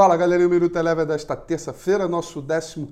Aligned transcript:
Fala 0.00 0.16
galera, 0.16 0.46
o 0.46 0.48
Minuto 0.48 0.78
Eleva 0.78 1.04
desta 1.04 1.36
terça-feira, 1.36 2.08
nosso 2.08 2.42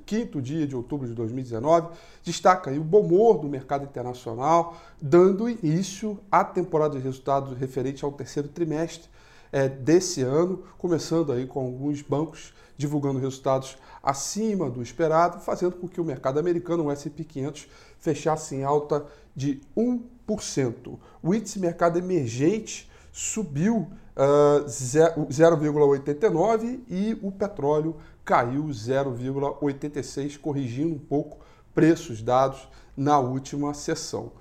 15 0.05 0.43
dia 0.43 0.67
de 0.67 0.77
outubro 0.77 1.09
de 1.09 1.15
2019. 1.15 1.89
Destaca 2.23 2.69
aí 2.71 2.79
o 2.79 2.85
bom 2.85 3.01
humor 3.01 3.39
do 3.39 3.49
mercado 3.49 3.83
internacional, 3.83 4.77
dando 5.01 5.49
início 5.49 6.21
à 6.31 6.45
temporada 6.45 6.99
de 6.99 7.03
resultados 7.03 7.57
referente 7.57 8.05
ao 8.05 8.13
terceiro 8.13 8.51
trimestre 8.51 9.09
é, 9.51 9.71
desse 9.71 10.21
ano, 10.21 10.63
começando 10.77 11.33
aí 11.33 11.47
com 11.47 11.61
alguns 11.61 12.03
bancos 12.03 12.53
divulgando 12.77 13.19
resultados 13.19 13.79
acima 14.03 14.69
do 14.69 14.83
esperado, 14.83 15.41
fazendo 15.41 15.77
com 15.77 15.89
que 15.89 16.03
o 16.03 16.05
mercado 16.05 16.39
americano, 16.39 16.85
o 16.85 16.91
S&P 16.91 17.25
500, 17.25 17.69
fechasse 17.99 18.55
em 18.55 18.65
alta 18.65 19.07
de 19.35 19.63
1%. 19.75 20.99
O 21.23 21.35
índice 21.35 21.59
mercado 21.59 21.99
emergente 21.99 22.87
subiu 23.13 23.89
uh, 24.17 24.65
0,89 24.67 26.81
e 26.89 27.19
o 27.23 27.31
petróleo 27.33 27.97
caiu 28.25 28.65
0,86, 28.65 30.39
corrigindo 30.39 30.95
um 30.95 30.99
pouco 30.99 31.39
preços 31.75 32.23
dados 32.23 32.69
na 32.97 33.19
última 33.19 33.75
sessão. 33.75 34.33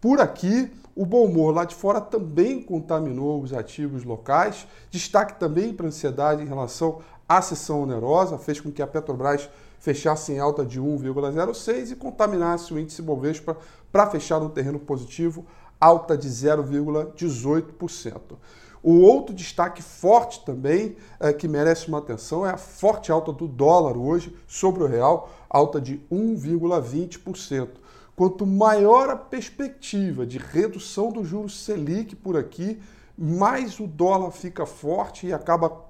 Por 0.00 0.20
aqui, 0.20 0.70
o 0.94 1.04
bom 1.04 1.24
humor 1.24 1.54
lá 1.54 1.64
de 1.64 1.74
fora 1.74 2.00
também 2.00 2.62
contaminou 2.62 3.42
os 3.42 3.52
ativos 3.52 4.04
locais. 4.04 4.66
Destaque 4.90 5.38
também 5.38 5.72
para 5.72 5.86
a 5.86 5.88
ansiedade 5.88 6.42
em 6.42 6.46
relação 6.46 7.00
à 7.28 7.42
sessão 7.42 7.82
onerosa, 7.82 8.38
fez 8.38 8.60
com 8.60 8.72
que 8.72 8.82
a 8.82 8.86
Petrobras 8.86 9.48
fechasse 9.78 10.32
em 10.32 10.38
alta 10.38 10.64
de 10.64 10.80
1,06 10.80 11.92
e 11.92 11.96
contaminasse 11.96 12.72
o 12.72 12.78
índice 12.78 13.02
Bovespa 13.02 13.56
para 13.92 14.08
fechar 14.08 14.40
no 14.40 14.50
terreno 14.50 14.78
positivo 14.78 15.46
alta 15.80 16.16
de 16.16 16.28
0,18%. 16.28 18.36
O 18.82 19.00
outro 19.00 19.34
destaque 19.34 19.82
forte 19.82 20.44
também, 20.44 20.96
é, 21.18 21.32
que 21.32 21.48
merece 21.48 21.88
uma 21.88 21.98
atenção, 21.98 22.46
é 22.46 22.50
a 22.50 22.56
forte 22.56 23.10
alta 23.10 23.32
do 23.32 23.48
dólar 23.48 23.96
hoje 23.96 24.34
sobre 24.46 24.84
o 24.84 24.86
real, 24.86 25.30
alta 25.50 25.80
de 25.80 26.00
1,20%. 26.10 27.70
Quanto 28.14 28.46
maior 28.46 29.10
a 29.10 29.16
perspectiva 29.16 30.26
de 30.26 30.38
redução 30.38 31.12
do 31.12 31.24
juros 31.24 31.64
Selic 31.64 32.16
por 32.16 32.36
aqui, 32.36 32.80
mais 33.16 33.80
o 33.80 33.86
dólar 33.86 34.30
fica 34.30 34.64
forte 34.64 35.26
e 35.26 35.32
acaba 35.32 35.86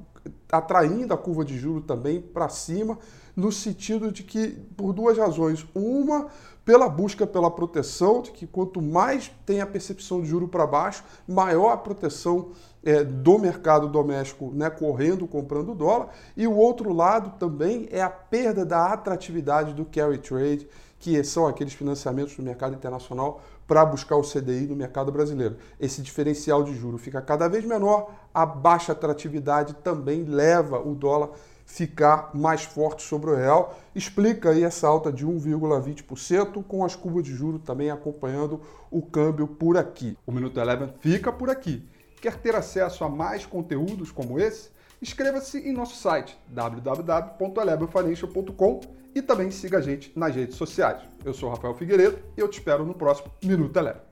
atraindo 0.51 1.13
a 1.13 1.19
curva 1.19 1.45
de 1.45 1.59
juro 1.59 1.81
também 1.81 2.21
para 2.21 2.49
cima, 2.49 2.99
no 3.39 3.53
sentido 3.53 4.11
de 4.11 4.25
que, 4.25 4.49
por 4.77 4.93
duas 4.93 5.17
razões. 5.17 5.65
Uma, 5.73 6.27
pela 6.65 6.89
busca 6.89 7.25
pela 7.25 7.49
proteção, 7.49 8.21
de 8.21 8.33
que 8.33 8.49
quanto 8.49 8.83
mais 8.83 9.31
tem 9.47 9.61
a 9.61 9.67
percepção 9.67 10.21
de 10.21 10.27
juro 10.27 10.49
para 10.49 10.67
baixo, 10.67 11.05
maior 11.27 11.71
a 11.71 11.77
proteção 11.77 12.49
é, 12.83 13.05
do 13.05 13.39
mercado 13.39 13.87
doméstico 13.87 14.51
né, 14.53 14.69
correndo, 14.69 15.25
comprando 15.29 15.73
dólar. 15.73 16.09
E 16.37 16.49
o 16.49 16.57
outro 16.57 16.93
lado 16.93 17.39
também 17.39 17.89
é 17.93 18.03
a 18.03 18.11
perda 18.11 18.67
da 18.67 18.87
atratividade 18.93 19.73
do 19.73 19.85
carry 19.85 20.19
trade, 20.19 20.69
que 20.99 21.23
são 21.23 21.47
aqueles 21.47 21.75
financiamentos 21.75 22.37
no 22.37 22.43
mercado 22.43 22.75
internacional 22.75 23.41
para 23.69 23.87
buscar 23.87 24.17
o 24.17 24.23
CDI 24.23 24.67
no 24.67 24.75
mercado 24.75 25.13
brasileiro. 25.13 25.59
Esse 25.79 26.03
diferencial 26.03 26.65
de 26.65 26.75
juro 26.75 26.99
fica 26.99 27.23
cada 27.23 27.47
vez 27.47 27.65
menor, 27.65 28.11
a 28.35 28.45
baixa 28.45 28.91
atratividade 28.91 29.75
também 29.75 30.25
leva 30.25 30.81
o 30.81 30.93
dólar 30.93 31.31
ficar 31.69 32.31
mais 32.35 32.65
forte 32.65 33.03
sobre 33.03 33.31
o 33.31 33.37
real. 33.37 33.79
Explica 33.95 34.51
aí 34.51 34.65
essa 34.65 34.89
alta 34.89 35.13
de 35.13 35.27
1,20% 35.27 36.65
com 36.65 36.83
as 36.85 36.97
curvas 36.97 37.23
de 37.23 37.35
juro 37.35 37.59
também 37.59 37.91
acompanhando 37.91 38.63
o 38.91 39.03
câmbio 39.03 39.47
por 39.47 39.77
aqui. 39.77 40.17
O 40.27 40.33
Minuto 40.33 40.59
Eleven 40.59 40.89
fica 40.99 41.31
por 41.31 41.51
aqui. 41.51 41.87
Quer 42.21 42.39
ter 42.39 42.57
acesso 42.57 43.05
a 43.05 43.09
mais 43.09 43.47
conteúdos 43.47 44.11
como 44.11 44.41
esse? 44.41 44.71
Inscreva-se 45.01 45.59
em 45.59 45.73
nosso 45.73 45.95
site 45.97 46.37
www.elevenfinancial.com 46.49 48.81
e 49.15 49.23
também 49.23 49.51
siga 49.51 49.79
a 49.79 49.83
gente 49.83 50.13
nas 50.17 50.35
redes 50.35 50.57
sociais. 50.57 51.03
Eu 51.25 51.33
sou 51.35 51.51
Rafael 51.51 51.75
Figueiredo 51.75 52.19
e 52.37 52.41
eu 52.41 52.49
te 52.49 52.59
espero 52.59 52.85
no 52.85 52.95
próximo 52.95 53.31
Minuto 53.45 53.77
Eleve. 53.77 54.08